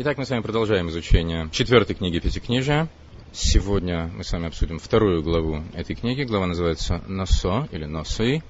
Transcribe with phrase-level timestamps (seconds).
[0.00, 2.88] Итак, мы с вами продолжаем изучение четвертой книги Пятикнижия.
[3.32, 6.22] Сегодня мы с вами обсудим вторую главу этой книги.
[6.22, 8.44] Глава называется «Носо» или «Носой».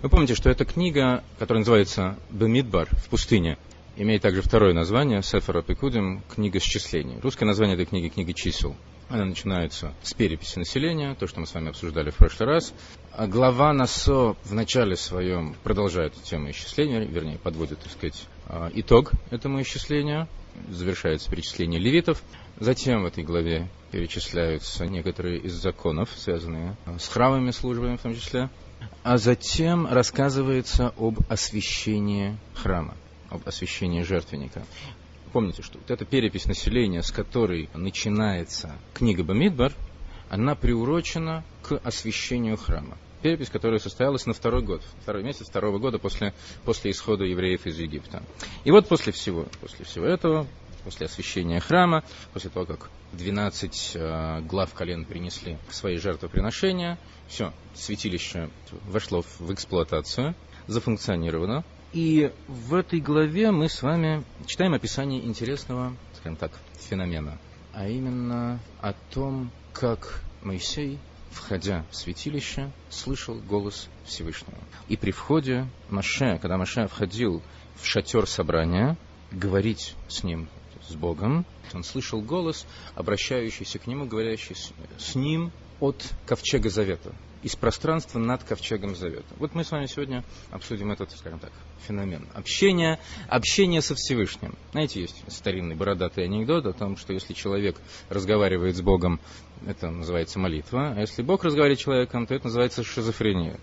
[0.00, 3.58] Вы помните, что эта книга, которая называется «Бемидбар» в пустыне,
[3.98, 7.20] имеет также второе название «Сефара Пикудим»– «Книга счислений».
[7.20, 8.74] Русское название этой книги– «Книга чисел».
[9.10, 12.72] Она начинается с переписи населения, то, что мы с вами обсуждали в прошлый раз.
[13.12, 19.12] А глава НАСО в начале своем продолжает тему исчисления, вернее, подводит, так сказать, а, итог
[19.30, 20.28] этому исчислению.
[20.68, 22.22] Завершается перечисление левитов.
[22.58, 28.14] Затем в этой главе перечисляются некоторые из законов, связанные а, с храмами, службами в том
[28.14, 28.48] числе.
[29.02, 32.94] А затем рассказывается об освящении храма
[33.34, 34.64] об освящении жертвенника.
[35.32, 39.72] Помните, что вот эта перепись населения, с которой начинается книга Бамидбар,
[40.30, 42.96] она приурочена к освящению храма.
[43.24, 46.34] Перепись, которая состоялась на второй год, второй месяц второго года после,
[46.66, 48.22] после исхода евреев из Египта.
[48.64, 50.46] И вот после всего, после всего этого,
[50.84, 58.50] после освящения храма, после того, как 12 э, глав колен принесли свои жертвоприношения, все, святилище
[58.88, 60.34] вошло в эксплуатацию,
[60.66, 67.38] зафункционировано, и в этой главе мы с вами читаем описание интересного, скажем так, феномена,
[67.72, 70.98] а именно о том, как Моисей,
[71.34, 74.58] входя в святилище, слышал голос Всевышнего.
[74.88, 77.42] И при входе Маше, когда Маше входил
[77.76, 78.96] в шатер собрания,
[79.30, 80.48] говорить с ним,
[80.88, 84.54] с Богом, он слышал голос, обращающийся к нему, говорящий
[84.98, 89.26] с ним от ковчега завета из пространства над ковчегом завета.
[89.36, 91.52] Вот мы с вами сегодня обсудим этот, скажем так,
[91.86, 92.26] феномен.
[92.34, 94.54] Общение, общение со Всевышним.
[94.72, 97.76] Знаете, есть старинный бородатый анекдот о том, что если человек
[98.08, 99.20] разговаривает с Богом,
[99.66, 103.60] это называется молитва, а если Бог разговаривает с человеком, то это называется шизофрения.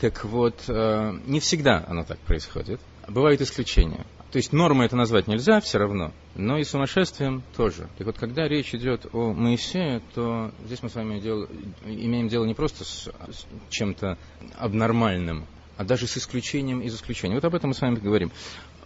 [0.00, 2.80] Так вот, э, не всегда оно так происходит.
[3.08, 4.04] Бывают исключения.
[4.30, 7.88] То есть нормой это назвать нельзя все равно, но и сумасшествием тоже.
[7.96, 11.48] Так вот, когда речь идет о Моисее, то здесь мы с вами дел,
[11.86, 14.18] имеем дело не просто с, с чем-то
[14.58, 15.46] абнормальным,
[15.78, 17.36] а даже с исключением из исключения.
[17.36, 18.30] Вот об этом мы с вами говорим.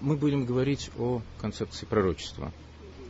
[0.01, 2.53] Мы будем говорить о концепции пророчества.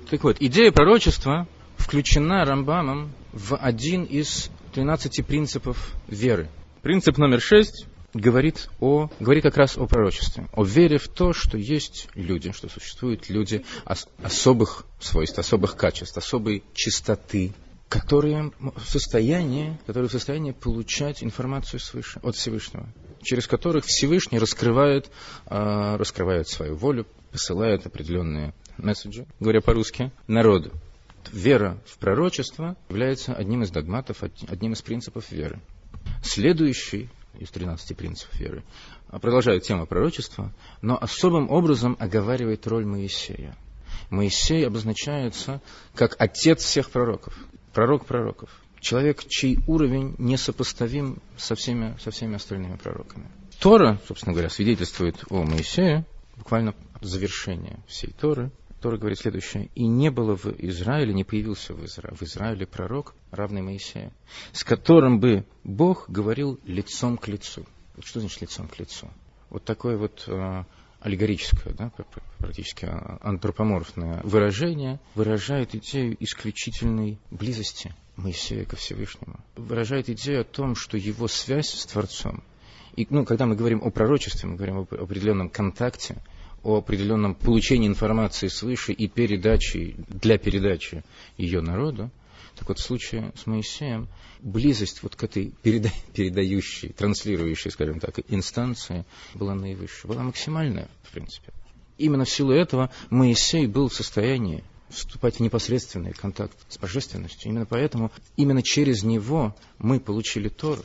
[0.08, 6.48] Так вот, идея пророчества включена Рамбамом в один из 13 принципов веры.
[6.80, 11.56] Принцип номер шесть говорит, о, говорит как раз о пророчестве, о вере в то, что
[11.56, 17.52] есть люди, что существуют люди ос, особых свойств, особых качеств, особой чистоты,
[17.88, 22.86] которые в состоянии, которые в состоянии получать информацию свыше, от Всевышнего,
[23.22, 25.10] через которых Всевышний раскрывает,
[25.46, 30.70] э, раскрывает свою волю, посылает определенные месседжи, говоря по-русски, народу.
[31.30, 35.60] Вера в пророчество является одним из догматов, одним из принципов веры.
[36.22, 38.62] Следующий из 13 принципов веры,
[39.08, 43.56] а продолжает тему пророчества, но особым образом оговаривает роль Моисея.
[44.10, 45.60] Моисей обозначается
[45.94, 47.34] как отец всех пророков,
[47.72, 48.50] пророк пророков,
[48.80, 53.28] человек, чей уровень несопоставим со всеми, со всеми остальными пророками.
[53.60, 56.04] Тора, собственно говоря, свидетельствует о Моисее,
[56.36, 58.50] буквально завершение всей Торы,
[58.82, 59.70] Тора говорит следующее.
[59.74, 62.14] «И не было в Израиле, не появился в, Изра...
[62.14, 64.12] в Израиле пророк, равный Моисею,
[64.52, 67.64] с которым бы Бог говорил лицом к лицу».
[67.94, 69.08] Вот что значит лицом к лицу?
[69.50, 70.64] Вот такое вот э,
[71.00, 71.92] аллегорическое, да,
[72.38, 72.88] практически
[73.20, 79.38] антропоморфное выражение выражает идею исключительной близости Моисея ко Всевышнему.
[79.56, 82.42] Выражает идею о том, что его связь с Творцом
[82.96, 86.16] и, ну, когда мы говорим о пророчестве, мы говорим об определенном контакте
[86.62, 91.04] о определенном получении информации свыше и передаче, для передачи
[91.36, 92.10] ее народу,
[92.56, 94.08] так вот в случае с Моисеем
[94.40, 101.12] близость вот к этой переда передающей, транслирующей, скажем так, инстанции была наивысшей, была максимальная, в
[101.12, 101.52] принципе.
[101.98, 107.50] Именно в силу этого Моисей был в состоянии вступать в непосредственный контакт с божественностью.
[107.50, 110.82] Именно поэтому, именно через него мы получили Тору.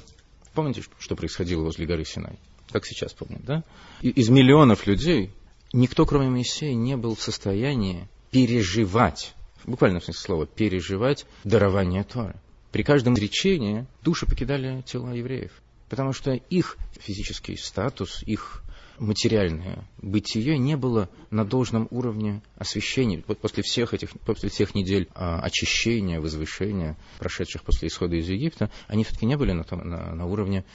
[0.53, 2.39] Помните, что происходило возле горы Синай?
[2.71, 3.63] Как сейчас помним, да?
[4.01, 5.31] Из миллионов людей
[5.73, 9.33] никто, кроме Моисея, не был в состоянии переживать,
[9.63, 12.35] в буквальном смысле слова, переживать дарование Торы.
[12.71, 15.51] При каждом изречении души покидали тела евреев,
[15.89, 18.63] потому что их физический статус, их
[18.99, 23.23] материальное бытие не было на должном уровне освящения.
[23.27, 28.71] Вот после всех этих, после всех недель а, очищения, возвышения, прошедших после исхода из Египта,
[28.87, 30.65] они все-таки не были на, том, на, на уровне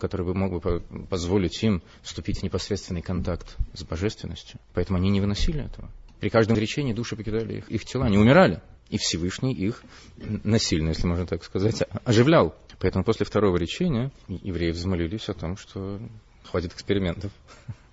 [0.00, 4.60] который бы мог бы позволить им вступить в непосредственный контакт с божественностью.
[4.74, 5.90] Поэтому они не выносили этого.
[6.20, 8.62] При каждом речении души покидали их, их тела, они умирали.
[8.90, 9.82] И Всевышний их
[10.16, 12.54] насильно, если можно так сказать, оживлял.
[12.80, 16.00] Поэтому после второго речения евреи взмолились о том, что
[16.44, 17.32] хватит экспериментов.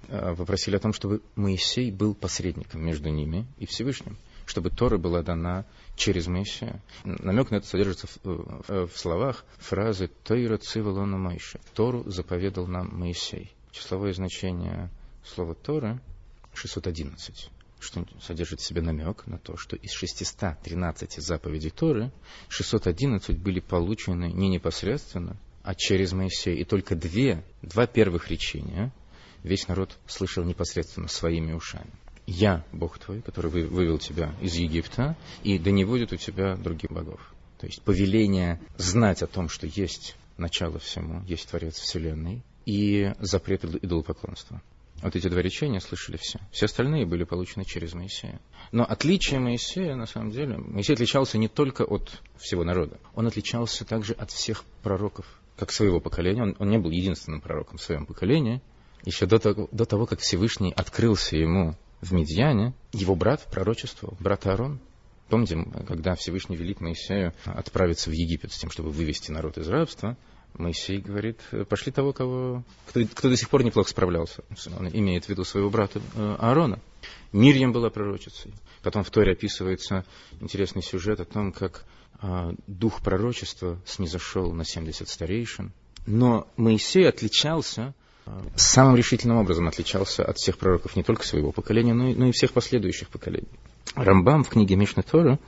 [0.10, 5.22] э, попросили о том, чтобы Моисей был посредником между ними и Всевышним, чтобы Тора была
[5.22, 5.66] дана
[5.96, 6.82] через Моисея.
[7.04, 11.60] Намек на это содержится в, в, в словах фразы «Тойра цивалона Майша».
[11.74, 13.52] Тору заповедал нам Моисей.
[13.72, 14.90] Числовое значение
[15.24, 16.02] слова Тора
[16.54, 17.50] 611
[17.82, 22.12] что содержит в себе намек на то, что из 613 заповедей Торы
[22.48, 26.56] 611 были получены не непосредственно, а через Моисея.
[26.58, 28.94] И только две, два первых речения
[29.44, 31.92] весь народ слышал непосредственно своими ушами.
[32.28, 36.92] «Я, Бог твой, который вывел тебя из Египта, и да не будет у тебя других
[36.92, 37.34] богов».
[37.60, 43.64] То есть повеление знать о том, что есть начало всему, есть Творец Вселенной, и запрет
[43.66, 44.62] идолопоклонства.
[45.02, 46.40] Вот эти два речения слышали все.
[46.52, 48.40] Все остальные были получены через Моисея.
[48.72, 53.00] Но отличие Моисея, на самом деле, Моисей отличался не только от всего народа.
[53.16, 55.26] Он отличался также от всех пророков,
[55.58, 56.44] как своего поколения.
[56.44, 58.62] Он, он не был единственным пророком в своем поколении.
[59.04, 64.46] Еще до того, до того, как Всевышний открылся ему в Медьяне, его брат пророчествовал, брат
[64.48, 64.80] Аарон.
[65.30, 70.18] Помните, когда Всевышний велит Моисею отправиться в Египет с тем, чтобы вывести народ из рабства,
[70.56, 71.40] Моисей говорит,
[71.70, 74.44] пошли того, кого, кто, кто до сих пор неплохо справлялся.
[74.78, 76.80] Он имеет в виду своего брата э, Аарона.
[77.32, 78.54] Мирьям была пророчицей.
[78.84, 80.04] Потом в Торе описывается
[80.42, 81.86] интересный сюжет о том, как
[82.22, 85.72] э, дух пророчества снизошел на 70 старейшин.
[86.06, 88.11] Но Моисей отличался, э,
[88.56, 92.32] самым решительным образом отличался от всех пророков не только своего поколения, но и, но и
[92.32, 93.50] всех последующих поколений.
[93.96, 95.40] Рамбам в книге Мишна Тора,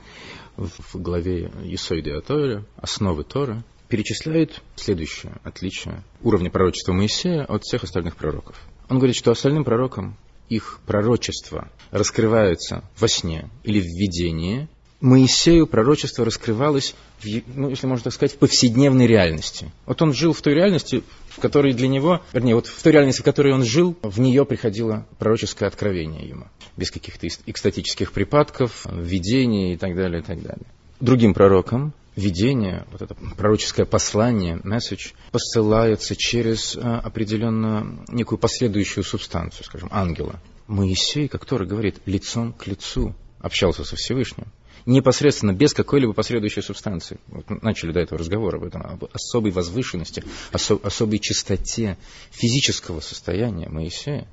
[0.56, 7.84] в, главе Исоиды о Торе, основы Торы, перечисляет следующее отличие уровня пророчества Моисея от всех
[7.84, 8.60] остальных пророков.
[8.88, 10.16] Он говорит, что остальным пророкам
[10.48, 14.68] их пророчество раскрывается во сне или в видении.
[15.04, 19.70] Моисею пророчество раскрывалось, в, ну, если можно так сказать, в повседневной реальности.
[19.84, 23.20] Вот он жил в той реальности, в которой для него, вернее, вот в той реальности,
[23.20, 26.46] в которой он жил, в нее приходило пророческое откровение ему.
[26.78, 30.64] Без каких-то экстатических припадков, видений и так далее, и так далее.
[31.00, 39.64] Другим пророкам видение, вот это пророческое послание, месседж, посылается через а, определенную некую последующую субстанцию,
[39.64, 40.40] скажем, ангела.
[40.66, 44.46] Моисей, Тора говорит, лицом к лицу общался со Всевышним.
[44.86, 47.18] Непосредственно, без какой-либо последующей субстанции.
[47.28, 50.22] Вот начали до этого разговора об этом, об особой возвышенности,
[50.52, 51.96] осо- особой чистоте
[52.30, 54.28] физического состояния Моисея.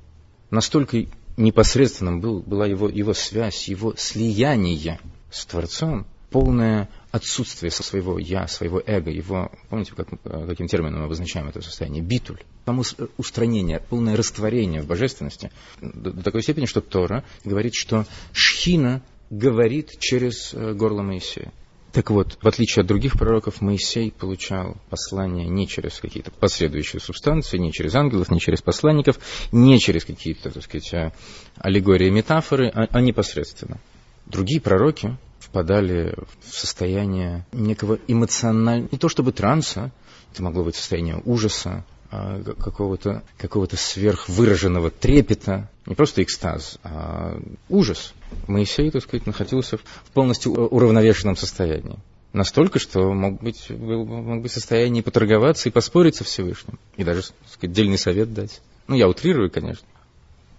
[0.50, 1.06] Настолько
[1.38, 5.00] непосредственным был, была его, его связь, его слияние
[5.30, 11.48] с Творцом, полное отсутствие своего «я», своего эго, его, помните, как, каким термином мы обозначаем
[11.48, 12.02] это состояние?
[12.02, 12.40] Битуль.
[12.66, 15.50] Э, устранение, полное растворение в божественности
[15.80, 19.02] до, до такой степени, что Тора говорит, что Шхина
[19.32, 21.52] говорит через э, горло Моисея.
[21.90, 27.58] Так вот, в отличие от других пророков, Моисей получал послание не через какие-то последующие субстанции,
[27.58, 29.18] не через ангелов, не через посланников,
[29.50, 31.12] не через какие-то, так сказать,
[31.56, 33.78] аллегории, метафоры, а, а непосредственно.
[34.26, 39.92] Другие пророки, впадали в состояние некого эмоционального, не то чтобы транса,
[40.32, 48.12] это могло быть состояние ужаса, а какого-то какого сверхвыраженного трепета, не просто экстаз, а ужас.
[48.46, 51.98] Моисей, так сказать, находился в полностью уравновешенном состоянии.
[52.32, 56.78] Настолько, что мог быть, был, мог быть в состоянии поторговаться и поспорить со Всевышним.
[56.96, 58.60] И даже, так сказать, дельный совет дать.
[58.86, 59.86] Ну, я утрирую, конечно.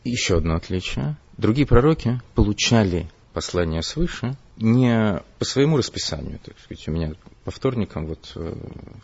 [0.03, 1.17] еще одно отличие.
[1.37, 8.07] Другие пророки получали послание свыше не по своему расписанию, так сказать, у меня по вторникам
[8.07, 8.53] вот э,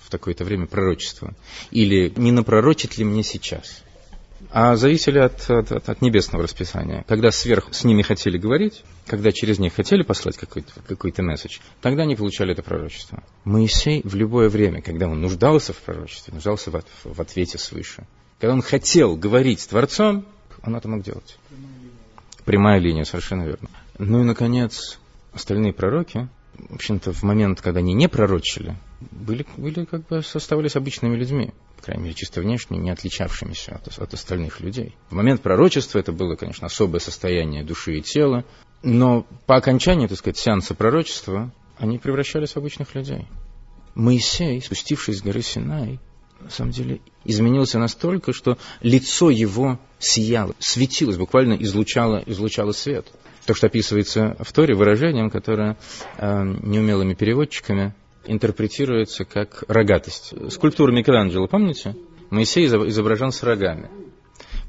[0.02, 1.34] в такое-то время пророчество,
[1.72, 3.84] или не напророчит ли мне сейчас,
[4.52, 7.04] а зависели от, от, от небесного расписания.
[7.08, 12.04] Когда сверху с ними хотели говорить, когда через них хотели послать какой-то какой месседж, тогда
[12.04, 13.24] они получали это пророчество.
[13.44, 18.08] Моисей в любое время, когда он нуждался в пророчестве, нуждался в, в ответе свыше,
[18.40, 20.26] когда он хотел говорить с Творцом,
[20.64, 21.38] он это мог делать.
[22.46, 23.70] Прямая линия, совершенно верно.
[23.98, 24.98] Ну и, наконец,
[25.34, 26.30] остальные пророки,
[26.70, 31.54] в общем-то, в момент, когда они не пророчили, были, были как бы составлялись обычными людьми,
[31.78, 34.96] по крайней мере, чисто внешне, не отличавшимися от, от остальных людей.
[35.10, 38.44] В момент пророчества это было, конечно, особое состояние души и тела,
[38.84, 43.28] но по окончании, так сказать, сеанса пророчества, они превращались в обычных людей.
[43.96, 46.00] Моисей, спустившись с горы Синай,
[46.40, 53.08] на самом деле изменился настолько, что лицо его сияло, светилось, буквально излучало, излучало свет
[53.50, 55.76] то, что описывается в Торе, выражением, которое
[56.20, 57.96] э, неумелыми переводчиками
[58.28, 60.36] интерпретируется как рогатость.
[60.52, 61.96] Скульптура Микеланджело, помните?
[62.30, 63.90] Моисей изображен с рогами,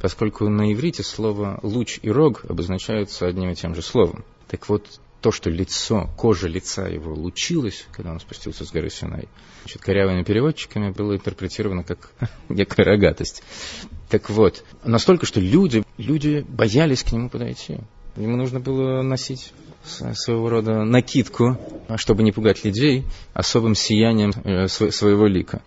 [0.00, 4.24] поскольку на иврите слово «луч» и «рог» обозначаются одним и тем же словом.
[4.48, 4.86] Так вот,
[5.20, 9.28] то, что лицо, кожа лица его лучилась, когда он спустился с горы Синай,
[9.60, 12.12] значит, корявыми переводчиками было интерпретировано как
[12.48, 13.42] некая рогатость.
[14.08, 17.80] Так вот, настолько, что люди, люди боялись к нему подойти.
[18.16, 19.52] Ему нужно было носить
[19.82, 21.58] своего рода накидку,
[21.96, 25.62] чтобы не пугать людей особым сиянием э, своего лика.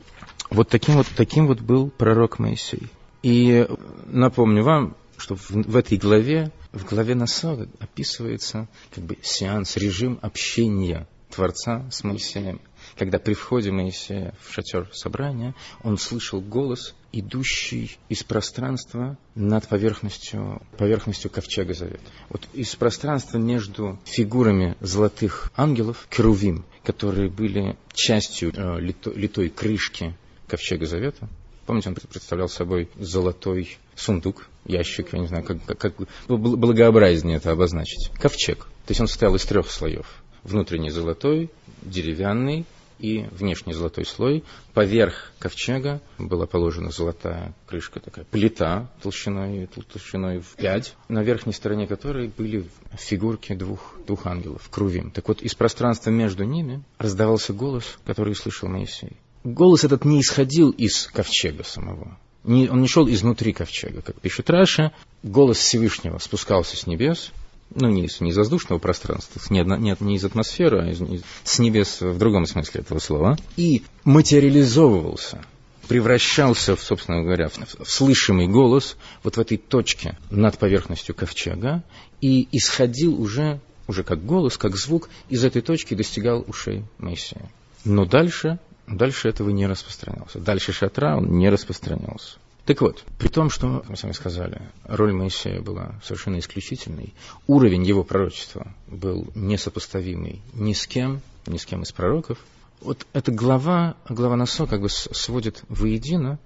[0.50, 2.90] Вот таким вот, таким вот был пророк Моисей.
[3.24, 3.68] И
[4.06, 10.20] напомню вам, что в, в этой главе, в главе Насора описывается как бы сеанс, режим
[10.22, 12.62] общения Творца с Моисеем.
[12.98, 20.62] Когда при входе Моисея в шатер собрания он слышал голос, идущий из пространства над поверхностью,
[20.78, 22.04] поверхностью ковчега Завета.
[22.30, 30.16] Вот из пространства между фигурами золотых ангелов, керувим, которые были частью э, лито, литой крышки
[30.48, 31.30] ковчега Завета,
[31.66, 35.94] Помните, он представлял собой золотой сундук, ящик, я не знаю, как, как, как
[36.28, 38.10] благообразнее это обозначить.
[38.20, 38.66] Ковчег.
[38.66, 40.22] То есть он состоял из трех слоев.
[40.44, 41.50] Внутренний золотой,
[41.82, 42.66] деревянный
[43.04, 44.44] и внешний золотой слой.
[44.74, 51.86] Поверх ковчега была положена золотая крышка, такая плита толщиной, толщиной в пять, на верхней стороне
[51.86, 52.66] которой были
[52.98, 55.12] фигурки двух, двух ангелов, крувим.
[55.12, 60.70] Так вот, из пространства между ними раздавался голос, который слышал Моисей голос этот не исходил
[60.70, 62.18] из ковчега самого.
[62.44, 64.92] Не, он не шел изнутри ковчега, как пишет Раша.
[65.22, 67.32] Голос Всевышнего спускался с небес,
[67.76, 71.22] ну, не из, не из воздушного пространства, не, не, не из атмосферы, а из, из,
[71.44, 75.44] с небес в другом смысле этого слова, и материализовывался,
[75.88, 81.84] превращался, собственно говоря, в, в слышимый голос вот в этой точке над поверхностью ковчега
[82.22, 87.50] и исходил уже, уже как голос, как звук, из этой точки достигал ушей Моисея.
[87.86, 90.40] Но дальше Дальше этого не распространялся.
[90.40, 92.38] Дальше шатра он не распространялся.
[92.66, 97.14] Так вот, при том, что, мы с вами сказали, роль Моисея была совершенно исключительной,
[97.46, 102.38] уровень его пророчества был несопоставимый ни с кем, ни с кем из пророков,
[102.80, 106.40] вот эта глава, глава Насо как бы сводит воедино,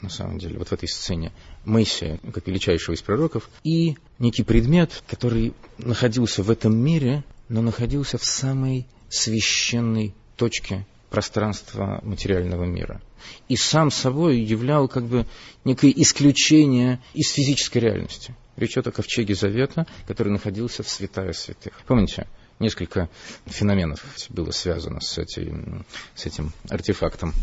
[0.00, 1.32] на самом деле, вот в этой сцене,
[1.64, 8.18] Моисея, как величайшего из пророков, и некий предмет, который находился в этом мире, но находился
[8.18, 13.00] в самой священной точке пространства материального мира.
[13.48, 15.26] И сам собой являл как бы
[15.62, 18.34] некое исключение из физической реальности.
[18.56, 21.74] Речь идет о ковчеге Завета, который находился в святая святых.
[21.86, 22.26] Помните,
[22.58, 23.10] несколько
[23.44, 27.34] феноменов было связано с этим, с этим артефактом.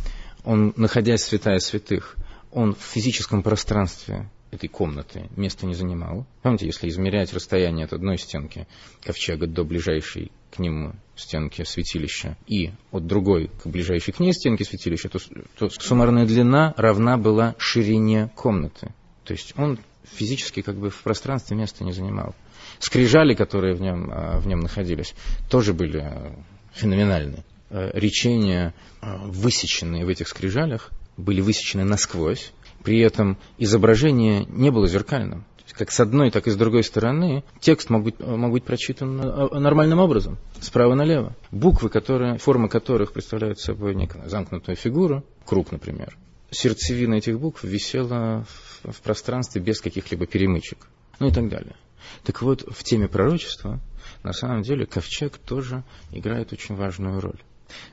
[0.43, 2.15] Он, находясь в святая святых,
[2.51, 6.25] он в физическом пространстве этой комнаты места не занимал.
[6.41, 8.67] Помните, если измерять расстояние от одной стенки
[9.03, 14.63] ковчега до ближайшей к нему стенки святилища и от другой к ближайшей к ней стенки
[14.63, 15.19] святилища, то,
[15.57, 18.93] то суммарная длина равна была ширине комнаты.
[19.25, 19.79] То есть он
[20.11, 22.35] физически как бы в пространстве места не занимал.
[22.79, 25.13] Скрижали, которые в нем, а, в нем находились,
[25.49, 26.35] тоже были а,
[26.73, 27.43] феноменальны.
[27.69, 32.53] А, речения, высеченные в этих скрижалях, были высечены насквозь,
[32.83, 35.45] при этом изображение не было зеркальным.
[35.73, 39.59] Как с одной, так и с другой стороны текст мог быть, мог быть прочитан э,
[39.59, 41.35] нормальным образом, справа налево.
[41.51, 46.17] Буквы, которые, формы которых представляют собой некую замкнутую фигуру, круг, например,
[46.51, 48.45] сердцевина этих букв висела
[48.83, 50.79] в, в пространстве без каких-либо перемычек,
[51.19, 51.75] ну и так далее.
[52.23, 53.79] Так вот, в теме пророчества,
[54.23, 57.39] на самом деле, ковчег тоже играет очень важную роль.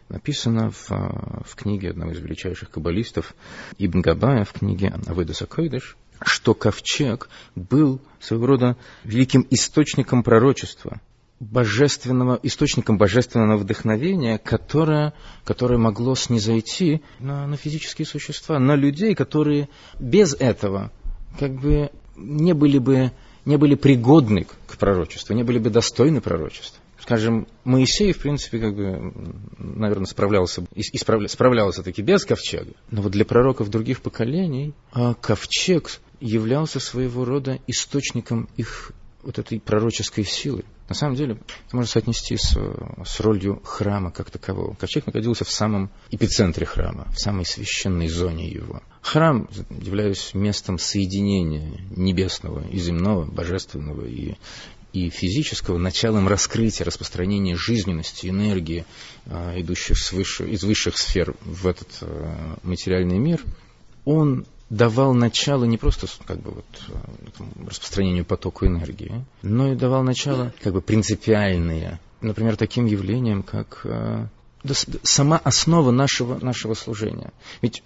[0.08, 3.34] Написано в, в книге одного из величайших каббалистов
[3.78, 11.00] Ибн Габая, в книге Аведуса Койдыш, что ковчег был своего рода великим источником пророчества,
[11.40, 15.12] божественного, источником божественного вдохновения, которое,
[15.44, 19.68] которое могло снизойти на, на физические существа, на людей, которые
[20.00, 20.90] без этого
[21.38, 23.12] как бы не были бы
[23.44, 28.74] не были пригодны к пророчеству, не были бы достойны пророчества скажем, Моисей, в принципе, как
[28.74, 29.12] бы,
[29.58, 32.72] наверное, справлялся, и справлялся таки без ковчега.
[32.90, 38.92] Но вот для пророков других поколений а ковчег являлся своего рода источником их
[39.22, 40.64] вот этой пророческой силы.
[40.88, 41.32] На самом деле,
[41.66, 42.56] это можно соотнести с,
[43.04, 44.74] с ролью храма как такового.
[44.74, 48.82] Ковчег находился в самом эпицентре храма, в самой священной зоне его.
[49.02, 54.36] Храм, являясь местом соединения небесного и земного, божественного и
[54.92, 58.86] и физического началом раскрытия, распространения жизненности, энергии,
[59.26, 63.42] а, идущих свыше, из высших сфер в этот а, материальный мир,
[64.06, 70.02] он давал начало не просто как бы, вот, а, распространению потоку энергии, но и давал
[70.02, 73.86] начало как бы принципиальные, например, таким явлениям, как
[75.04, 77.32] сама основа нашего, нашего служения.
[77.62, 77.82] Ведь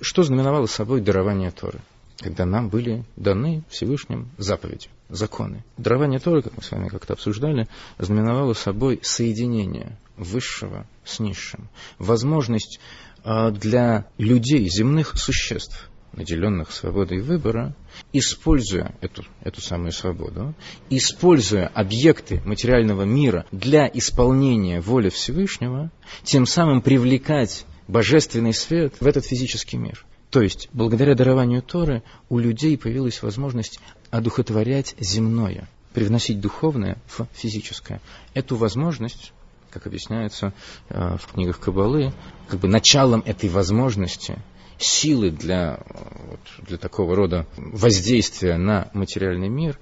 [0.00, 1.80] что знаменовало собой дарование Торы?
[2.18, 4.88] Когда нам были даны Всевышним заповеди.
[5.08, 5.64] законы.
[5.76, 7.66] Дарование Торы, как мы с вами как-то обсуждали,
[7.98, 11.68] знаменовало собой соединение высшего с низшим.
[11.98, 12.78] Возможность
[13.24, 17.74] для людей, земных существ, наделенных свободой выбора,
[18.12, 20.54] используя эту, эту самую свободу,
[20.90, 25.90] используя объекты материального мира для исполнения воли Всевышнего,
[26.22, 30.04] тем самым привлекать божественный свет в этот физический мир.
[30.30, 33.78] То есть, благодаря дарованию Торы у людей появилась возможность
[34.10, 38.00] одухотворять земное, привносить духовное в физическое.
[38.32, 39.32] Эту возможность,
[39.70, 40.54] как объясняется
[40.88, 42.14] э, в книгах Кабалы,
[42.48, 44.38] как бы началом этой возможности
[44.78, 45.80] силы для,
[46.28, 49.78] вот, для такого рода воздействия на материальный мир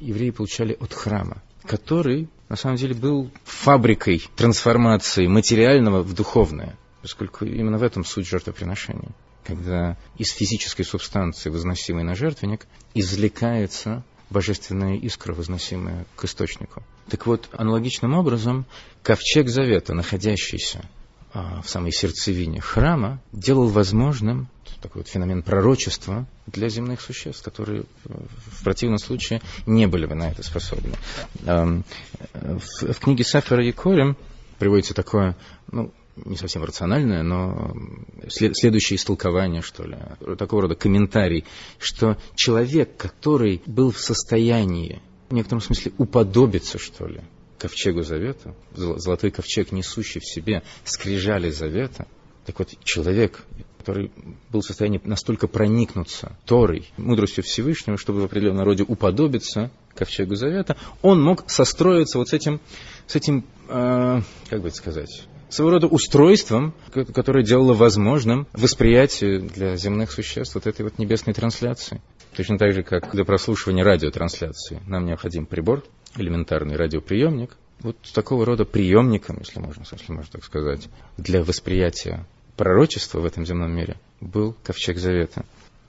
[0.00, 7.44] евреи получали от храма, который на самом деле был фабрикой трансформации материального в духовное, поскольку
[7.44, 9.12] именно в этом суть жертвоприношения.
[9.44, 16.82] Когда из физической субстанции, возносимой на жертвенник, извлекается божественная искра, возносимая к источнику.
[17.08, 18.66] Так вот, аналогичным образом,
[19.02, 20.88] ковчег завета, находящийся
[21.34, 24.48] в самой сердцевине храма делал возможным
[24.82, 30.30] такой вот феномен пророчества для земных существ, которые в противном случае не были бы на
[30.30, 30.92] это способны.
[31.40, 34.16] В, книге Сафера Якорим
[34.58, 35.36] приводится такое,
[35.70, 37.74] ну, не совсем рациональное, но
[38.28, 39.96] следующее истолкование, что ли,
[40.36, 41.44] такого рода комментарий,
[41.78, 47.22] что человек, который был в состоянии в некотором смысле уподобиться, что ли,
[47.62, 52.08] ковчегу завета, золотой ковчег, несущий в себе скрижали завета.
[52.44, 53.44] Так вот, человек,
[53.78, 54.10] который
[54.50, 60.76] был в состоянии настолько проникнуться Торой, мудростью Всевышнего, чтобы в определенном роде уподобиться ковчегу завета,
[61.02, 62.60] он мог состроиться вот с этим,
[63.06, 70.10] с этим э, как бы сказать, своего рода устройством, которое делало возможным восприятие для земных
[70.10, 72.00] существ вот этой вот небесной трансляции.
[72.36, 75.84] Точно так же, как для прослушивания радиотрансляции нам необходим прибор,
[76.16, 82.26] элементарный радиоприемник, вот такого рода приемником, если можно, если можно так сказать, для восприятия
[82.56, 85.44] пророчества в этом земном мире был ковчег завета.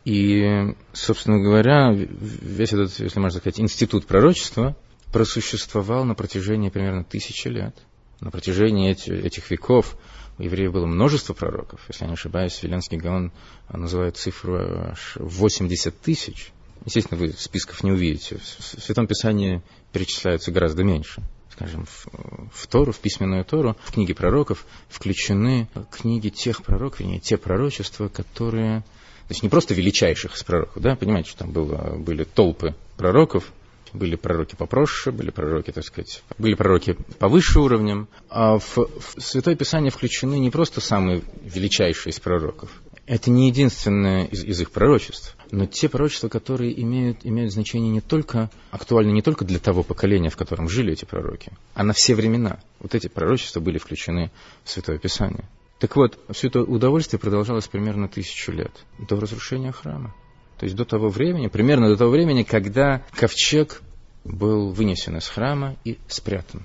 [0.06, 4.76] И, собственно говоря, весь этот, если можно сказать, институт пророчества
[5.14, 7.76] просуществовал на протяжении примерно тысячи лет.
[8.20, 9.98] На протяжении эти, этих веков
[10.38, 11.82] у евреев было множество пророков.
[11.88, 13.32] Если я не ошибаюсь, Веленский Гаон
[13.70, 16.52] называет цифру аж 80 тысяч.
[16.86, 18.38] Естественно, вы списков не увидите.
[18.38, 21.22] В Святом Писании перечисляются гораздо меньше.
[21.52, 22.08] Скажем, в,
[22.52, 28.08] в Тору, в письменную Тору, в книги пророков включены книги тех пророков, вернее, те пророчества,
[28.08, 28.82] которые...
[29.28, 33.54] То есть не просто величайших из пророков, да, понимаете, что там было, были толпы пророков,
[33.94, 39.56] были пророки попроще, были пророки, так сказать, были пророки повыше уровнем, а в, в Святое
[39.56, 42.70] Писание включены не просто самые величайшие из пророков,
[43.06, 48.02] это не единственное из, из их пророчеств, но те пророчества, которые имеют, имеют значение не
[48.02, 52.16] только, актуальны не только для того поколения, в котором жили эти пророки, а на все
[52.16, 52.60] времена.
[52.80, 54.32] Вот эти пророчества были включены
[54.64, 55.48] в Святое Писание.
[55.78, 60.16] Так вот, все это удовольствие продолжалось примерно тысячу лет, до разрушения храма.
[60.58, 63.84] То есть до того времени, примерно до того времени, когда ковчег
[64.24, 66.64] был вынесен из храма и спрятан.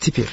[0.00, 0.28] Теперь,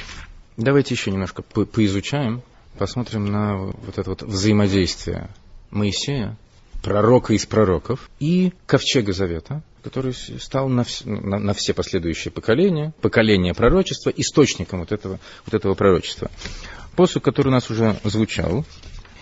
[0.57, 2.41] давайте еще немножко по поизучаем
[2.79, 5.29] посмотрим на вот это вот взаимодействие
[5.69, 6.35] Моисея,
[6.81, 12.93] пророка из пророков, и ковчега завета, который стал на, вс на, на все последующие поколения,
[13.01, 16.29] поколение пророчества, источником вот этого, вот этого пророчества.
[16.95, 18.65] Посуд, который у нас уже звучал,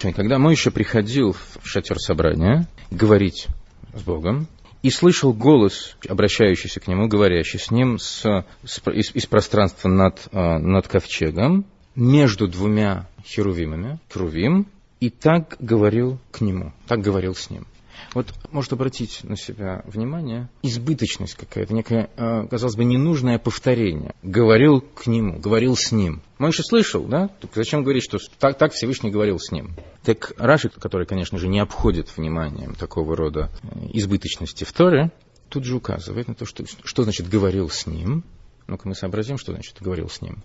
[0.02, 3.48] когда мы еще приходил в шатер собрания говорить
[3.94, 4.48] с Богом,
[4.82, 10.28] и слышал голос, обращающийся к нему, говорящий с ним с, с, из, из пространства над,
[10.32, 14.68] э, над ковчегом, между двумя херувимами, херувим,
[15.00, 17.66] и так говорил к нему, так говорил с ним.
[18.14, 24.16] Вот может обратить на себя внимание, избыточность какая-то, некое, э, казалось бы, ненужное повторение.
[24.24, 26.22] Говорил к нему, говорил с ним.
[26.38, 27.28] Мойша слышал, да?
[27.28, 29.76] Так зачем говорить, что так, так Всевышний говорил с ним?
[30.04, 35.12] Так Рашид, который, конечно же, не обходит вниманием такого рода э, избыточности в Торе,
[35.50, 38.24] тут же указывает на то, что, что значит говорил с ним.
[38.68, 40.38] Ну-ка мы сообразим, что значит говорил с ним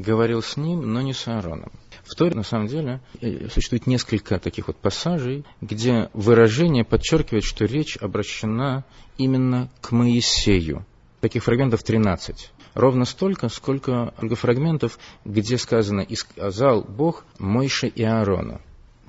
[0.00, 1.70] говорил с ним, но не с Аароном.
[2.04, 7.66] В Торе, на самом деле, э, существует несколько таких вот пассажей, где выражение подчеркивает, что
[7.66, 8.84] речь обращена
[9.18, 10.84] именно к Моисею.
[11.20, 12.50] Таких фрагментов 13.
[12.74, 18.60] Ровно столько, сколько фрагментов, где сказано «И сказал Бог Мойше и Аарону».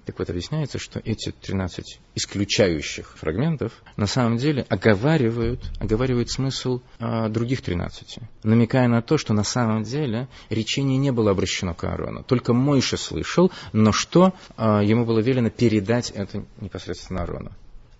[0.06, 7.30] Так вот, объясняется, что эти 13 исключающих фрагментов на самом деле оговаривают, оговаривают смысл а,
[7.30, 12.24] других 13, намекая на то, что на самом деле речение не было обращено к Аарону.
[12.24, 17.52] Только Мойша слышал, но что а, ему было велено передать это непосредственно Аарону.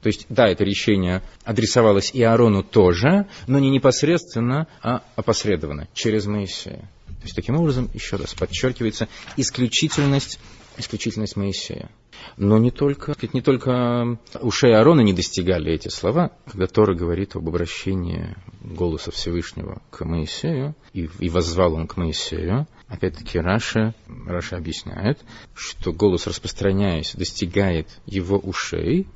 [0.02, 6.26] То есть, да, это решение адресовалось и Аарону тоже, но не непосредственно, а опосредованно, через
[6.26, 6.90] Моисея.
[7.08, 10.40] То есть, таким образом, еще раз подчеркивается исключительность,
[10.78, 11.90] исключительность Моисея.
[12.38, 17.48] Но не только, не только ушей Аарона не достигали эти слова, когда Тора говорит об
[17.48, 22.68] обращении голоса Всевышнего к Моисею, и, и воззвал он к Моисею.
[22.88, 23.94] Опять-таки Раши,
[24.26, 25.20] Раши объясняет,
[25.56, 29.08] что голос, распространяясь, достигает его ушей,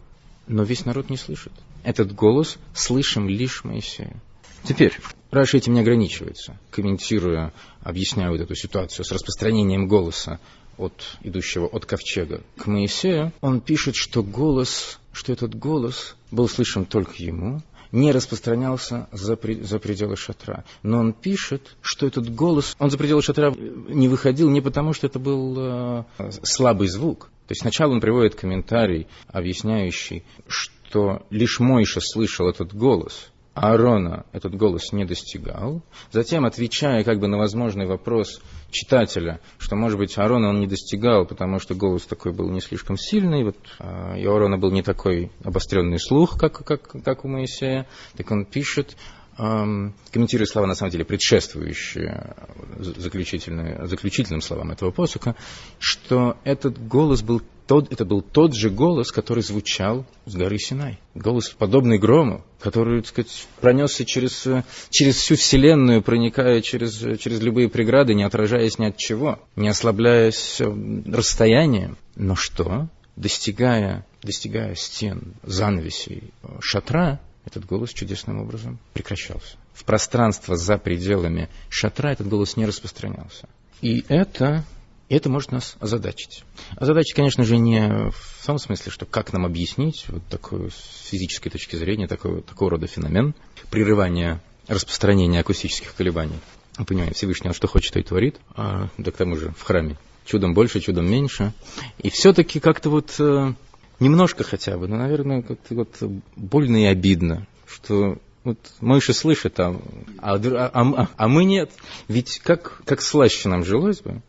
[0.48, 1.54] но весь народ не слышит.
[1.84, 4.22] Этот голос слышим лишь Моисею.
[4.64, 4.98] Теперь,
[5.30, 10.40] Раша этим не ограничивается, комментируя, объясняя вот эту ситуацию с распространением голоса
[10.78, 16.86] от идущего от ковчега к Моисею, он пишет, что голос, что этот голос был слышен
[16.86, 17.62] только ему,
[17.92, 20.66] не распространялся за, за пределы шатра.
[20.84, 25.08] Но он пишет, что этот голос, он за пределы шатра не выходил не потому, что
[25.08, 26.04] это был э,
[26.44, 27.30] слабый звук.
[27.48, 34.56] То есть сначала он приводит комментарий, объясняющий, что лишь Мойша слышал этот голос, Аарона этот
[34.56, 35.82] голос не достигал.
[36.12, 41.26] Затем, отвечая как бы на возможный вопрос читателя, что, может быть, Аарона он не достигал,
[41.26, 44.84] потому что голос такой был не слишком сильный, вот, а, и у Аарона был не
[44.84, 47.88] такой обостренный слух, как, как, как у Моисея,
[48.18, 48.98] так он пишет,
[49.38, 52.36] комментируя слова, на самом деле, предшествующие
[52.78, 55.36] заключительным словам этого посука,
[55.80, 61.00] что этот голос был тот, это был тот же голос, который звучал с горы Синай.
[61.14, 64.48] Голос, подобный грому, который, так сказать, пронесся через,
[64.90, 70.62] через всю Вселенную, проникая через, через любые преграды, не отражаясь ни от чего, не ослабляясь
[71.06, 71.98] расстоянием.
[72.16, 72.88] Но что?
[73.16, 79.58] Достигая, достигая стен, занавесей, шатра, этот голос чудесным образом прекращался.
[79.74, 83.48] В пространство за пределами шатра этот голос не распространялся.
[83.82, 84.64] И это,
[85.10, 86.44] это может нас озадачить.
[86.76, 91.50] Озадачить, конечно же, не в том смысле, что как нам объяснить вот такой с физической
[91.50, 93.36] точки зрения такой, такого рода феномен
[93.70, 96.40] прерывания распространения акустических колебаний.
[96.78, 98.38] Мы понимаем, Всевышний, он что хочет, то и творит.
[98.56, 101.54] А, да к тому же в храме чудом больше, чудом меньше.
[102.00, 103.54] И все-таки как-то вот э,
[104.00, 105.96] Немножко хотя бы, но, наверное, как-то вот
[106.36, 109.80] больно и обидно, что вот Мойша слышит, а,
[110.20, 111.72] а, а, а мы нет.
[112.10, 114.22] Ведь как, как слаще нам жилось бы,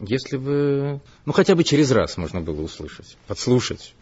[0.00, 3.94] если бы, ну, хотя бы через раз можно было услышать, подслушать.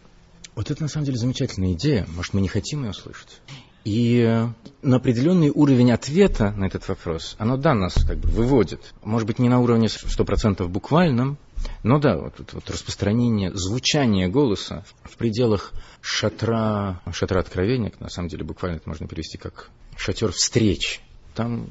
[0.55, 2.07] Вот это, на самом деле, замечательная идея.
[2.15, 3.41] Может, мы не хотим ее слышать.
[3.83, 4.45] И
[4.81, 8.93] на определенный уровень ответа на этот вопрос, оно да, нас как бы выводит.
[9.01, 11.37] Может быть, не на уровне 100% буквальном,
[11.83, 18.27] ну да, вот, вот, вот распространение звучания голоса в пределах шатра, шатра откровения, на самом
[18.27, 21.01] деле буквально это можно перевести как шатер встреч.
[21.33, 21.69] Там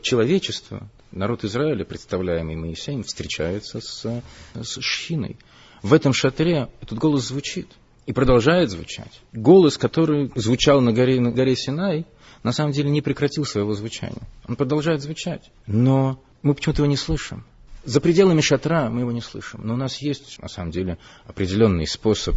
[0.00, 4.22] человечество, народ Израиля, представляемый Моисеем, встречается с,
[4.54, 5.36] с Шхиной.
[5.82, 7.68] В этом шатре этот голос звучит
[8.06, 9.20] и продолжает звучать.
[9.32, 12.06] Голос, который звучал на горе, на горе Синай,
[12.42, 14.22] на самом деле не прекратил своего звучания.
[14.46, 15.50] Он продолжает звучать.
[15.66, 17.44] Но мы почему-то его не слышим.
[17.84, 21.86] За пределами шатра мы его не слышим, но у нас есть, на самом деле, определенный
[21.86, 22.36] способ,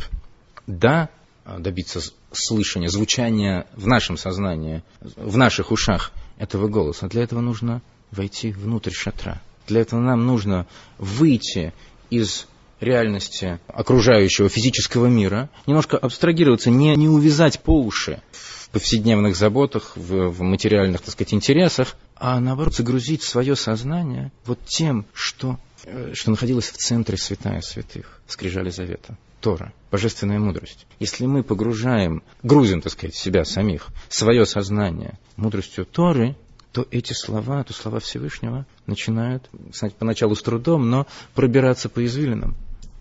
[0.67, 1.09] да,
[1.45, 1.99] добиться
[2.31, 7.07] слышания, звучания в нашем сознании, в наших ушах этого голоса.
[7.07, 7.81] Для этого нужно
[8.11, 9.41] войти внутрь шатра.
[9.67, 11.73] Для этого нам нужно выйти
[12.09, 12.47] из
[12.81, 20.29] реальности окружающего физического мира, немножко абстрагироваться, не, не увязать по уши в повседневных заботах, в,
[20.29, 26.31] в материальных, так сказать, интересах, а наоборот загрузить свое сознание вот тем, что, э, что
[26.31, 29.17] находилось в центре святая святых, скрижали завета.
[29.41, 30.85] Тора, божественная мудрость.
[30.99, 36.35] Если мы погружаем, грузим, так сказать, себя самих, свое сознание мудростью Торы,
[36.71, 42.55] то эти слова, то слова Всевышнего начинают, кстати, поначалу с трудом, но пробираться по извилинам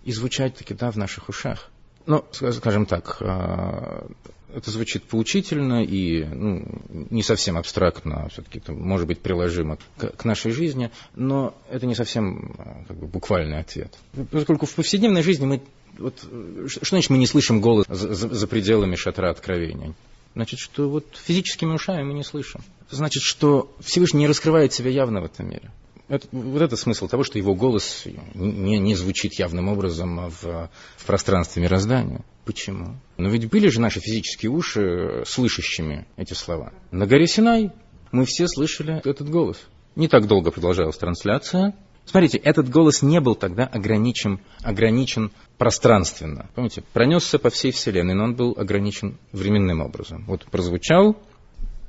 [0.04, 1.70] и звучать таки, да, в наших ушах.
[2.06, 4.08] Ну, скажем так, а,
[4.54, 6.64] это звучит поучительно и ну,
[7.10, 12.84] не совсем абстрактно, все-таки может быть приложимо к, нашей жизни, но это не совсем а,
[12.88, 13.96] как бы, буквальный ответ.
[14.30, 15.62] Поскольку в повседневной жизни мы
[15.98, 16.18] вот,
[16.66, 19.94] что значит мы не слышим голос за, за, за пределами шатра откровения?
[20.34, 22.60] Значит, что вот физическими ушами мы не слышим.
[22.90, 25.70] Значит, что Всевышний не раскрывает себя явно в этом мире.
[26.08, 31.06] Это, вот это смысл того, что его голос не, не звучит явным образом в, в
[31.06, 32.24] пространстве мироздания.
[32.44, 32.96] Почему?
[33.16, 36.72] Но ведь были же наши физические уши слышащими эти слова.
[36.90, 37.70] На горе Синай
[38.10, 39.58] мы все слышали этот голос.
[39.94, 41.76] Не так долго продолжалась трансляция.
[42.10, 46.50] Смотрите, этот голос не был тогда ограничен, ограничен пространственно.
[46.56, 50.24] Помните, пронесся по всей Вселенной, но он был ограничен временным образом.
[50.26, 51.16] Вот прозвучал,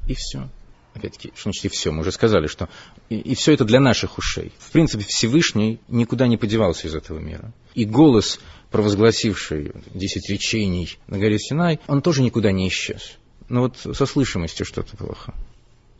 [0.07, 0.47] и все
[0.93, 1.91] опять-таки, что значит и все?
[1.91, 2.69] Мы уже сказали, что
[3.09, 4.51] и, и все это для наших ушей.
[4.59, 7.51] В принципе, Всевышний никуда не подевался из этого мира.
[7.73, 13.13] И голос, провозгласивший десять речений на горе Синай, он тоже никуда не исчез.
[13.49, 15.33] Но вот со слышимостью что-то плохо.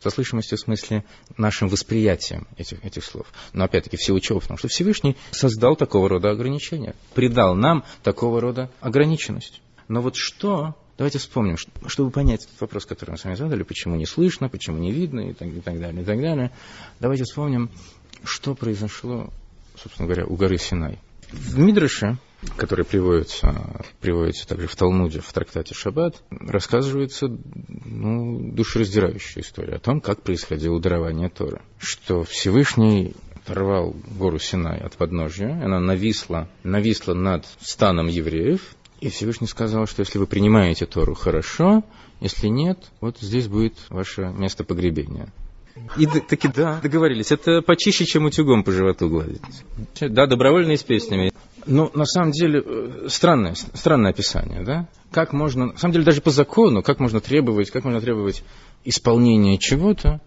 [0.02, 1.04] Со слышимостью в смысле
[1.36, 3.26] нашим восприятием этих, этих слов.
[3.52, 4.40] Но опять-таки в силу чего?
[4.40, 9.62] Потому что Всевышний создал такого рода ограничения, придал нам такого рода ограниченность.
[9.88, 13.96] Но вот что Давайте вспомним, чтобы понять этот вопрос, который мы с вами задали, почему
[13.96, 16.52] не слышно, почему не видно и так, и так далее, и так далее.
[17.00, 17.70] Давайте вспомним,
[18.24, 19.30] что произошло,
[19.76, 20.98] собственно говоря, у горы Синай.
[21.32, 22.18] В Мидрыше,
[22.56, 30.00] который приводится, приводится также в Талмуде, в трактате Шаббат, рассказывается ну, душераздирающая история о том,
[30.00, 31.62] как происходило дарование Тора.
[31.78, 38.60] Что Всевышний оторвал гору Синай от подножия, она нависла, нависла над станом евреев,
[39.00, 41.82] и Всевышний сказал, что если вы принимаете Тору, хорошо,
[42.20, 45.32] если нет, вот здесь будет ваше место погребения.
[45.96, 47.32] И таки да, договорились.
[47.32, 49.42] Это почище, чем утюгом по животу гладить.
[50.00, 51.31] Да, добровольно и с песнями.
[51.66, 54.88] Ну, на самом деле, э, странное, странное описание, да?
[55.10, 58.42] Как можно, на самом деле, даже по закону, как можно требовать, как можно требовать
[58.84, 60.20] исполнения чего-то,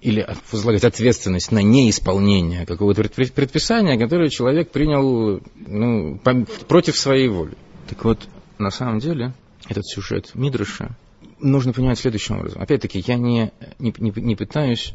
[0.00, 6.20] или возлагать ответственность на неисполнение какого-то предписания, которое человек принял ну,
[6.68, 7.56] против своей воли.
[7.88, 8.28] Так вот,
[8.58, 9.34] на самом деле,
[9.68, 10.96] этот сюжет Мидраша
[11.40, 12.62] нужно понимать следующим образом.
[12.62, 14.92] Опять-таки, я не, не, не, пытаюсь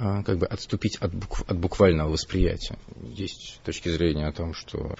[0.00, 2.78] как бы отступить от, букв, от буквального восприятия.
[3.02, 4.96] Есть точки зрения о том, что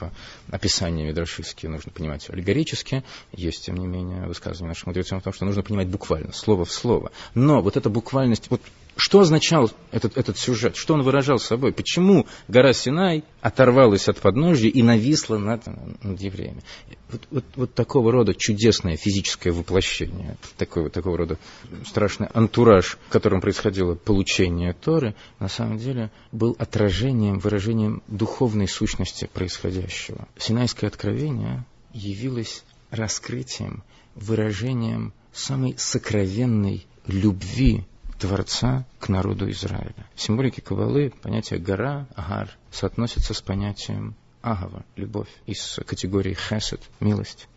[0.51, 5.47] описание Мидрашистские нужно понимать аллегорически, есть, тем не менее, высказывание наших мудрецов о том, что
[5.47, 7.13] нужно понимать буквально, слово в слово.
[7.35, 8.61] Но вот эта буквальность, вот
[9.01, 10.77] что означал этот, этот сюжет?
[10.77, 11.73] Что он выражал собой?
[11.73, 15.65] Почему гора Синай оторвалась от подножья и нависла над,
[16.05, 16.63] над евреями?
[17.09, 21.39] Вот, вот, вот такого рода чудесное физическое воплощение, такой, вот, такого рода
[21.87, 29.31] страшный антураж, в котором происходило получение Торы, на самом деле был отражением, выражением духовной сущности
[29.33, 30.29] происходящего.
[30.37, 33.83] Синайское откровение явилось раскрытием,
[34.15, 37.87] выражением самой сокровенной любви
[38.21, 40.07] Творца к народу Израиля.
[40.15, 47.49] В символике Кабалы понятие гора, агар, соотносится с понятием агава, любовь, из категории хесед, милость.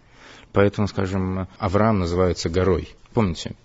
[0.54, 2.95] Поэтому, скажем, Авраам называется горой.
[3.13, 3.56] Помните,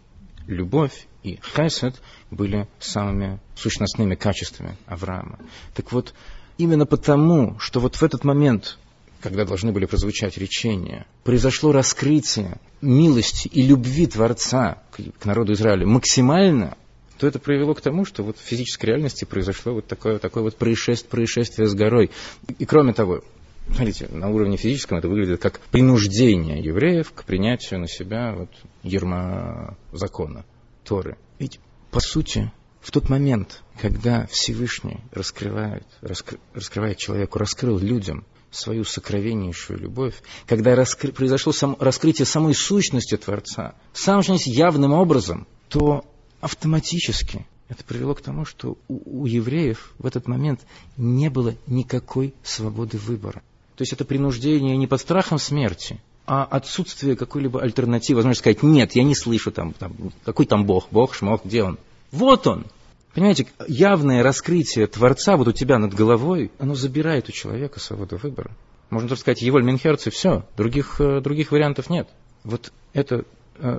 [0.46, 2.00] любовь и хесед
[2.32, 5.38] были самыми сущностными качествами Авраама.
[5.74, 6.14] Так вот,
[6.56, 8.76] именно потому, что вот в этот момент
[9.20, 16.76] когда должны были прозвучать речения, произошло раскрытие милости и любви Творца к, народу Израиля максимально,
[17.18, 20.56] то это привело к тому, что вот в физической реальности произошло вот такое, такое вот
[20.56, 22.10] происшествие, происшествие с горой.
[22.58, 23.22] И, кроме того,
[23.66, 28.50] смотрите, на уровне физическом это выглядит как принуждение евреев к принятию на себя вот
[28.82, 30.44] ерма закона,
[30.84, 31.16] Торы.
[31.38, 31.58] Ведь,
[31.90, 39.80] по сути, в тот момент, когда Всевышний раскрывает, раскры, раскрывает человеку, раскрыл людям свою сокровеннейшую
[39.80, 40.14] любовь,
[40.46, 46.04] когда раскры, произошло сам, раскрытие самой сущности Творца, самым явным образом, то
[46.40, 50.60] автоматически это привело к тому, что у, у евреев в этот момент
[50.96, 53.42] не было никакой свободы выбора.
[53.76, 58.18] То есть это принуждение не под страхом смерти, а отсутствие какой-либо альтернативы.
[58.18, 61.78] Возможно сказать, нет, я не слышу там, там какой там Бог, Бог, Шмох, где он?
[62.10, 62.66] Вот он!
[63.14, 68.50] Понимаете, явное раскрытие Творца вот у тебя над головой, оно забирает у человека свободу выбора.
[68.90, 72.08] Можно только сказать, Еволь Минхерц и все, других, э, других вариантов нет.
[72.44, 73.24] Вот это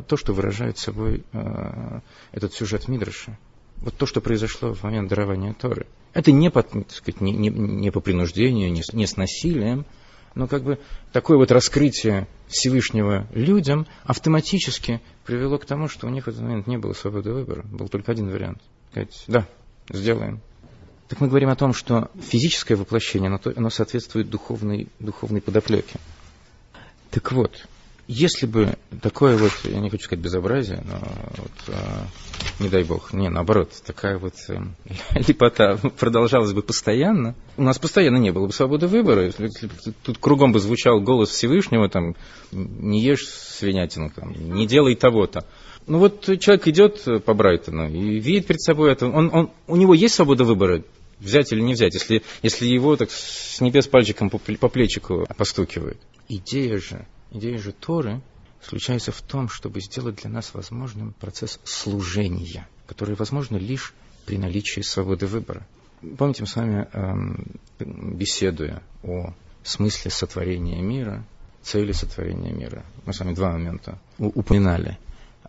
[0.08, 2.00] то, что выражает собой э,
[2.32, 3.38] этот сюжет Мидраша.
[3.78, 5.88] Вот то, что произошло в момент дарования Торы.
[6.13, 9.86] Это не по, сказать, не, не, не по принуждению, не, не с насилием,
[10.36, 10.80] но как бы
[11.12, 16.68] такое вот раскрытие Всевышнего людям автоматически привело к тому, что у них в этот момент
[16.68, 17.63] не было свободы выбора.
[17.63, 18.62] Был только один вариант.
[18.92, 19.48] Сказать, да,
[19.89, 20.42] сделаем.
[21.08, 26.00] Так мы говорим о том, что физическое воплощение, оно, оно соответствует духовной, духовной подоплеке.
[27.10, 27.68] Так вот,
[28.12, 31.00] если бы такое вот, я не хочу сказать безобразие, но
[31.38, 32.08] вот, а,
[32.60, 34.56] не дай бог, не, наоборот, такая вот э,
[35.28, 39.26] лепота продолжалась бы постоянно, у нас постоянно не было бы свободы выбора.
[39.26, 39.52] Если,
[40.02, 42.15] тут кругом бы звучал голос Всевышнего, там,
[42.52, 45.45] не ешь свинятину, там, не делай того-то.
[45.86, 49.93] Ну вот человек идет по Брайтону и видит перед собой это, он, он, у него
[49.93, 50.84] есть свобода выбора,
[51.19, 56.00] взять или не взять, если, если его так с небес пальчиком по, по плечику постукивают.
[56.28, 58.22] Идея же Идея же Торы
[58.63, 63.94] заключается в том, чтобы сделать для нас возможным процесс служения, который возможно лишь
[64.26, 65.65] при наличии свободы выбора.
[66.18, 67.46] Помните, мы с вами, эм,
[67.80, 71.26] беседуя о смысле сотворения мира,
[71.62, 74.98] цели сотворения мира, мы с вами два момента упоминали.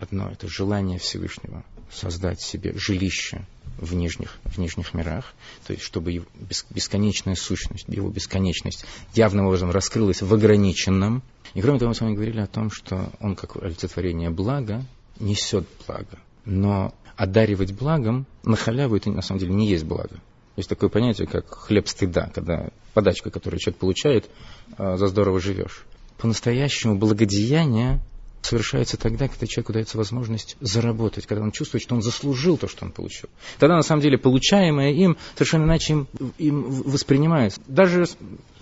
[0.00, 3.46] Одно, это желание Всевышнего создать себе жилище
[3.78, 5.32] в нижних, в нижних мирах,
[5.66, 6.26] то есть чтобы его
[6.70, 8.84] бесконечная сущность, его бесконечность
[9.14, 11.22] явным образом раскрылась в ограниченном.
[11.54, 14.84] И кроме того, мы с вами говорили о том, что он как олицетворение блага
[15.18, 16.18] несет благо.
[16.44, 20.20] Но одаривать благом на халяву это на самом деле не есть благо.
[20.56, 24.30] Есть такое понятие, как хлеб стыда, когда подачка, которую человек получает,
[24.76, 25.84] а, за здорово живешь.
[26.18, 28.00] По-настоящему благодеяние
[28.42, 32.84] совершается тогда, когда человеку дается возможность заработать, когда он чувствует, что он заслужил то, что
[32.84, 33.28] он получил.
[33.58, 37.60] Тогда, на самом деле, получаемое им совершенно иначе им, им воспринимается.
[37.66, 38.04] Даже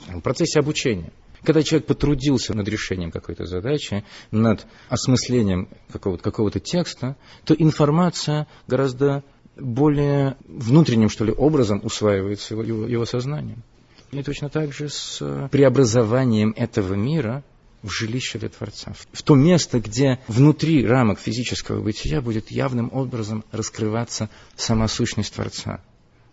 [0.09, 1.13] в процессе обучения.
[1.45, 9.23] Когда человек потрудился над решением какой-то задачи, над осмыслением какого-то, какого-то текста, то информация гораздо
[9.57, 13.63] более внутренним, что ли, образом усваивается его, его, его сознанием.
[14.11, 17.45] И точно так же с преобразованием этого мира
[17.83, 18.95] в жилище для Творца.
[19.13, 25.81] В то место, где внутри рамок физического бытия будет явным образом раскрываться сама сущность Творца.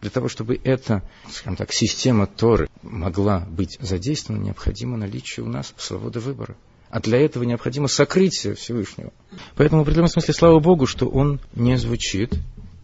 [0.01, 5.73] Для того, чтобы эта, скажем так, система Торы могла быть задействована, необходимо наличие у нас
[5.77, 6.55] свободы выбора.
[6.89, 9.11] А для этого необходимо сокрытие Всевышнего.
[9.55, 12.33] Поэтому в определенном смысле слава Богу, что он не звучит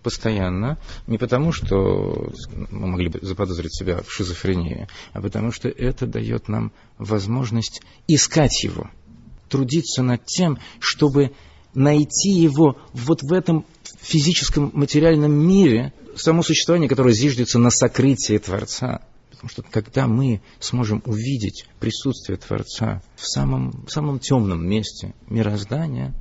[0.01, 2.31] постоянно, не потому, что
[2.71, 8.63] мы могли бы заподозрить себя в шизофрении, а потому что это дает нам возможность искать
[8.63, 8.89] его,
[9.49, 11.31] трудиться над тем, чтобы
[11.73, 13.65] найти его вот в этом
[14.01, 19.01] физическом материальном мире, само существование, которое зиждется на сокрытии Творца.
[19.29, 26.13] Потому что когда мы сможем увидеть присутствие Творца в самом, в самом темном месте мироздания,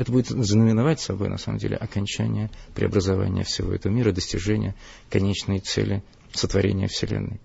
[0.00, 4.74] это будет знаменовать собой, на самом деле, окончание преобразования всего этого мира, достижение
[5.10, 7.40] конечной цели сотворения Вселенной.